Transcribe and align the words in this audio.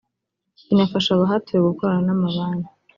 binafasha 0.67 1.09
abahatuye 1.13 1.59
gukorana 1.67 2.01
n’amabanki 2.05 2.71